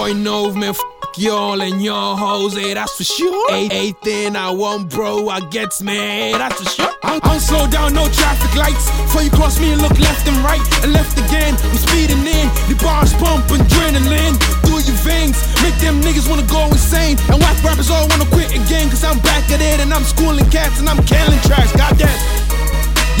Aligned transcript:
over, 0.00 0.58
man. 0.58 0.72
Fuck 0.72 1.18
y'all 1.18 1.60
and 1.60 1.82
y'all 1.82 2.16
hoes, 2.16 2.56
hey, 2.56 2.72
that's 2.72 2.96
for 2.96 3.04
sure. 3.04 3.52
Eight, 3.52 3.72
eighth 3.72 4.08
I 4.34 4.50
want, 4.50 4.88
bro, 4.88 5.28
I 5.28 5.40
gets 5.50 5.82
man, 5.82 6.38
that's 6.38 6.56
for 6.56 6.68
sure. 6.68 6.94
I'm, 7.02 7.20
I'm 7.22 7.38
slow 7.38 7.68
down, 7.68 7.92
no 7.92 8.08
traffic 8.08 8.56
lights. 8.56 8.88
Before 9.02 9.22
you 9.22 9.30
cross 9.30 9.60
me 9.60 9.72
and 9.72 9.82
look 9.82 9.98
left 10.00 10.26
and 10.26 10.36
right, 10.40 10.62
and 10.82 10.92
left 10.92 11.18
again. 11.18 11.52
I'm 11.52 11.76
speeding 11.76 12.24
in, 12.24 12.48
the 12.72 12.80
bars 12.80 13.12
pump 13.20 13.44
adrenaline 13.52 14.40
through 14.64 14.80
your 14.88 14.96
veins. 15.04 15.36
Make 15.60 15.76
them 15.84 16.00
niggas 16.00 16.28
wanna 16.28 16.48
go 16.48 16.64
insane. 16.72 17.18
And 17.28 17.36
whack 17.36 17.60
rappers 17.62 17.90
all 17.90 18.08
wanna 18.08 18.26
quit 18.32 18.56
again, 18.56 18.88
cause 18.88 19.04
I'm 19.04 19.20
back 19.20 19.50
at 19.52 19.60
it 19.60 19.80
and 19.84 19.92
I'm 19.92 20.04
schooling 20.04 20.48
cats 20.48 20.80
and 20.80 20.88
I'm 20.88 21.04
killing 21.04 21.40
tracks. 21.44 21.76
Goddamn. 21.76 22.08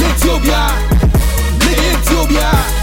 Utopia, 0.00 0.64
nigga, 1.60 1.84
Utopia, 1.92 2.79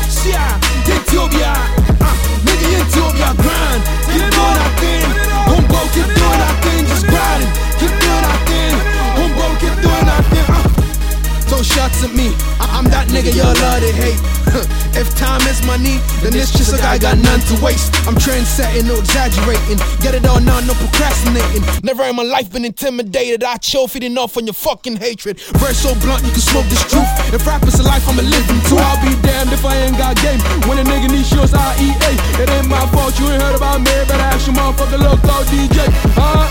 hate. 13.97 14.21
if 15.01 15.09
time 15.17 15.41
is 15.49 15.59
money, 15.65 15.97
then 16.21 16.37
it's 16.37 16.53
just 16.53 16.73
a 16.73 16.77
guy 16.77 16.97
got 16.97 17.17
none 17.17 17.41
to 17.51 17.55
waste. 17.59 17.91
I'm 18.07 18.15
trend 18.15 18.47
setting, 18.47 18.87
no 18.87 18.95
exaggerating. 19.01 19.77
Get 19.99 20.15
it 20.15 20.25
all 20.25 20.39
now, 20.39 20.61
no 20.61 20.73
procrastinating. 20.77 21.65
Never 21.83 22.03
in 22.05 22.15
my 22.15 22.23
life 22.23 22.51
been 22.53 22.65
intimidated. 22.65 23.43
I 23.43 23.57
chill, 23.57 23.87
feeding 23.87 24.17
off 24.17 24.37
on 24.37 24.45
your 24.45 24.53
fucking 24.53 24.97
hatred. 24.97 25.39
Verse 25.59 25.77
so 25.77 25.93
blunt, 25.99 26.23
you 26.23 26.31
can 26.31 26.41
smoke 26.41 26.67
this 26.71 26.83
truth. 26.87 27.09
If 27.33 27.45
rap 27.45 27.63
is 27.67 27.79
a 27.79 27.83
life, 27.83 28.07
I'ma 28.07 28.23
live 28.23 28.47
into. 28.49 28.77
I'll 28.77 29.01
be 29.03 29.13
damned 29.21 29.51
if 29.51 29.65
I 29.65 29.75
ain't 29.75 29.97
got 29.97 30.15
game. 30.21 30.39
When 30.69 30.79
a 30.79 30.85
nigga 30.87 31.11
needs 31.11 31.29
shows, 31.29 31.53
I 31.53 31.75
eat 31.81 31.97
A. 32.07 32.11
It 32.41 32.49
ain't 32.49 32.69
my 32.69 32.85
fault, 32.95 33.17
you 33.19 33.27
ain't 33.27 33.41
heard 33.41 33.55
about 33.55 33.79
me. 33.81 33.91
Better 34.07 34.23
ask 34.31 34.47
your 34.47 34.55
motherfucker 34.55 34.99
look 34.99 35.17
local 35.23 35.43
DJ. 35.51 35.87
Huh? 36.15 36.46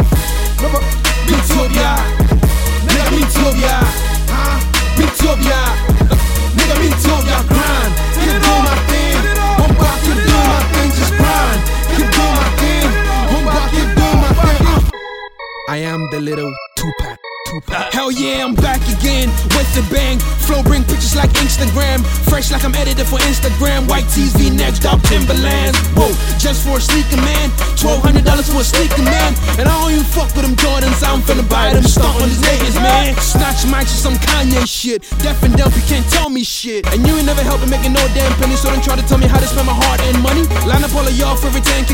a 16.17 16.21
little 16.21 16.53
Tupac. 16.77 17.19
Tupac. 17.47 17.93
Hell 17.93 18.11
yeah, 18.11 18.45
I'm 18.45 18.55
back 18.55 18.81
again 18.89 19.29
with 19.53 19.69
the 19.77 19.85
bang. 19.93 20.19
Flow 20.49 20.63
bring 20.63 20.83
pictures 20.85 21.15
like 21.15 21.31
Instagram. 21.45 22.01
Fresh 22.29 22.51
like 22.51 22.65
I'm 22.65 22.75
edited 22.75 23.07
for 23.07 23.21
Instagram. 23.29 23.89
White 23.89 24.09
tees, 24.13 24.33
V 24.37 24.51
next 24.51 24.83
top 24.83 25.01
Timberlands. 25.09 25.79
Whoa, 25.97 26.09
just 26.37 26.65
for 26.65 26.79
a 26.79 26.81
sneaker 26.81 27.21
man. 27.21 27.53
Twelve 27.77 28.01
hundred 28.01 28.25
dollars 28.25 28.49
for 28.49 28.61
a 28.61 28.67
sneaker 28.67 29.03
man. 29.05 29.37
And 29.61 29.69
I 29.69 29.75
don't 29.81 29.93
even 29.93 30.05
fuck 30.05 30.33
with 30.37 30.45
them 30.45 30.57
Jordans. 30.57 31.01
I'm 31.05 31.21
finna 31.21 31.45
buy 31.49 31.73
them 31.73 31.85
stunt 31.85 32.17
on 32.21 32.29
these 32.29 32.41
niggas, 32.41 32.77
man. 32.81 33.15
Snatch 33.21 33.65
mics 33.69 33.93
or 33.93 34.01
some 34.11 34.17
Kanye 34.21 34.65
shit. 34.67 35.05
Deaf 35.21 35.43
and 35.45 35.55
dumb, 35.57 35.73
you 35.77 35.85
can't 35.85 36.07
tell 36.11 36.29
me 36.29 36.45
shit. 36.45 36.85
And 36.93 37.07
you 37.07 37.15
ain't 37.17 37.27
never 37.27 37.43
helping 37.43 37.71
making 37.71 37.93
no 37.93 38.03
damn 38.13 38.33
penny, 38.37 38.57
so 38.57 38.69
don't 38.69 38.83
try 38.83 38.97
to 38.97 39.07
tell 39.07 39.19
me 39.19 39.29
how 39.29 39.39
to 39.39 39.47
spend 39.47 39.67
my 39.67 39.77
hard 39.77 40.01
earned 40.09 40.23
money. 40.23 40.45
Line 40.67 40.85
up 40.85 40.95
all 40.97 41.07
of 41.07 41.15
y'all 41.17 41.37
for 41.37 41.49
every 41.49 41.63
10 41.63 41.86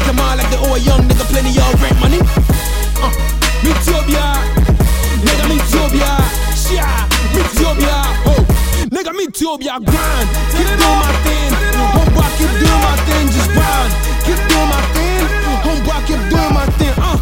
me 9.58 9.66
Ethiopia, 9.66 9.80
grind, 9.84 10.28
keep 10.52 10.66
doing 10.66 10.98
my 10.98 11.12
thing, 11.24 11.52
homeboy, 11.92 12.30
keep 12.38 12.52
doing 12.60 12.82
my 12.82 12.96
thing, 13.04 13.26
just 13.28 13.50
grind, 13.52 13.92
keep 14.24 14.40
doing 14.48 14.68
my 14.68 14.80
thing, 14.94 15.26
homeboy, 15.64 16.00
keep 16.06 16.22
doing 16.30 16.52
my 16.54 16.66
thing, 16.78 16.94
uh. 16.98 17.18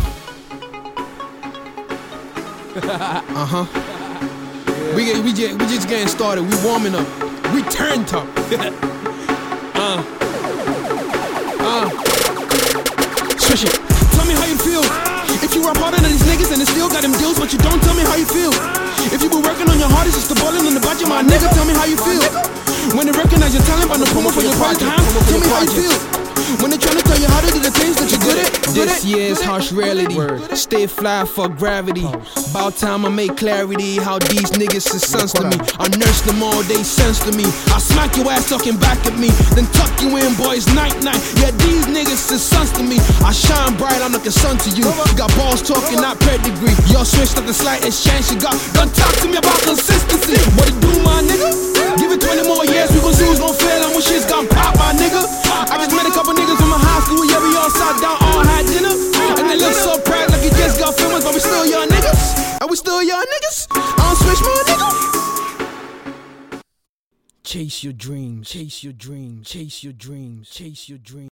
uh 3.37 3.47
huh. 3.47 3.67
We 4.95 5.05
get, 5.07 5.25
we 5.25 5.33
just, 5.33 5.59
we 5.59 5.67
just 5.67 5.89
getting 5.89 6.09
started. 6.09 6.43
We 6.43 6.57
warming 6.65 6.95
up. 6.95 7.07
We 7.55 7.63
turned 7.63 8.13
up. 8.13 8.27
uh, 9.77 10.03
uh. 11.61 11.89
Swish 13.39 13.65
it. 13.65 13.75
Tell 14.15 14.27
me 14.27 14.35
how 14.35 14.47
you 14.47 14.57
feel. 14.59 14.83
If 15.43 15.55
you 15.55 15.65
rap 15.65 15.77
harder 15.79 15.99
than 15.99 16.11
these 16.11 16.23
niggas 16.23 16.53
and 16.53 16.61
they 16.61 16.67
still 16.67 16.89
got 16.89 17.03
them 17.03 17.13
deals, 17.13 17.39
but 17.39 17.53
you 17.53 17.59
don't 17.59 17.80
ballin' 21.07 21.13
on 21.13 21.27
the 21.27 21.33
budget, 21.33 21.41
my 21.41 21.49
nigga. 21.49 21.53
Tell 21.55 21.65
me 21.65 21.75
how 21.75 21.85
you 21.85 21.97
feel. 21.97 22.97
When 22.97 23.07
they 23.07 23.13
recognize 23.13 23.55
your 23.55 23.63
talent 23.65 23.89
by 23.91 23.99
the 23.99 24.05
promo 24.07 24.33
for 24.33 24.43
your 24.43 24.55
project, 24.57 24.91
tell 25.29 25.41
me 25.41 25.49
how 25.49 25.63
you 25.63 25.71
feel. 25.71 26.21
When 26.61 26.73
they 26.73 26.79
tryna 26.79 27.05
tell 27.07 27.21
you 27.21 27.29
how 27.29 27.41
to 27.41 27.53
do 27.53 27.61
the 27.63 27.71
things 27.71 27.95
that 28.03 28.11
you're 28.11 28.21
good 28.27 28.37
at, 28.43 28.51
good 28.75 28.89
This 28.91 29.05
at. 29.05 29.09
year's 29.09 29.41
harsh 29.41 29.71
reality. 29.71 30.19
Stay 30.57 30.87
fly 30.89 31.25
for 31.25 31.49
gravity. 31.49 32.05
About 32.51 32.75
time 32.75 33.07
I 33.07 33.09
make 33.09 33.37
clarity 33.37 33.97
how 34.03 34.19
these 34.19 34.51
niggas 34.59 34.91
is 34.93 35.07
sons 35.07 35.33
to 35.39 35.47
me. 35.47 35.57
I 35.79 35.87
nurse 35.95 36.21
them 36.27 36.43
all, 36.43 36.61
they 36.67 36.83
sense 36.83 37.23
to 37.25 37.33
me. 37.33 37.47
I 37.71 37.79
smack 37.79 38.17
your 38.17 38.27
ass 38.29 38.49
talking 38.51 38.77
back 38.77 38.99
at 39.07 39.15
me, 39.17 39.31
then 39.55 39.65
tuck 39.79 39.95
you 40.03 40.11
in, 40.19 40.35
boys, 40.35 40.67
night 40.75 40.99
night. 41.07 41.23
Yeah, 41.39 41.55
these 41.63 41.87
niggas 41.87 42.33
is 42.35 42.43
sons 42.43 42.73
to 42.73 42.83
me. 42.83 42.99
I 43.23 43.31
shine 43.31 43.77
bright, 43.79 44.03
I'm 44.03 44.13
a 44.15 44.21
sun 44.31 44.59
to 44.59 44.71
you. 44.75 44.83
You 44.91 45.15
got 45.17 45.31
balls 45.39 45.63
talking, 45.63 46.03
not 46.03 46.19
pedigree. 46.19 46.75
Y'all 46.91 47.07
switched 47.07 47.39
up 47.39 47.47
the 47.47 47.55
slightest 47.55 48.03
chance 48.05 48.27
you 48.33 48.41
got. 48.41 48.59
Don't 48.75 48.91
talk 48.93 49.15
to 49.23 49.29
me 49.31 49.39
about 49.39 49.61
consistency. 49.63 50.35
What 50.59 50.67
it 50.67 50.77
do, 50.83 50.90
Chase 67.51 67.83
your 67.83 67.93
dreams. 67.93 68.49
Chase 68.49 68.85
your 68.85 68.93
dreams. 68.93 69.51
Chase 69.51 69.83
your 69.83 69.93
dreams. 69.93 70.49
Chase 70.51 70.89
your 70.89 70.99
dreams. 70.99 71.31